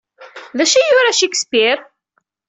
[0.57, 1.81] D acu ay yura Shakespeare?